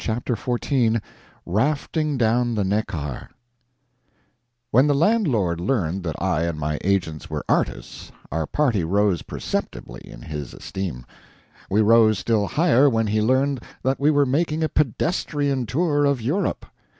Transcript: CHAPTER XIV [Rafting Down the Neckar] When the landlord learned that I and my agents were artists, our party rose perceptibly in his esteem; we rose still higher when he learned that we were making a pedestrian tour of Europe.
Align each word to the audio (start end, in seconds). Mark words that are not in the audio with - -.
CHAPTER 0.03 0.35
XIV 0.35 0.99
[Rafting 1.45 2.17
Down 2.17 2.55
the 2.55 2.63
Neckar] 2.63 3.29
When 4.71 4.87
the 4.87 4.95
landlord 4.95 5.59
learned 5.59 6.01
that 6.05 6.19
I 6.19 6.41
and 6.41 6.57
my 6.59 6.79
agents 6.83 7.29
were 7.29 7.45
artists, 7.47 8.11
our 8.31 8.47
party 8.47 8.83
rose 8.83 9.21
perceptibly 9.21 10.01
in 10.03 10.23
his 10.23 10.55
esteem; 10.55 11.05
we 11.69 11.81
rose 11.81 12.17
still 12.17 12.47
higher 12.47 12.89
when 12.89 13.05
he 13.05 13.21
learned 13.21 13.61
that 13.83 13.99
we 13.99 14.09
were 14.09 14.25
making 14.25 14.63
a 14.63 14.69
pedestrian 14.69 15.67
tour 15.67 16.05
of 16.05 16.19
Europe. 16.19 16.65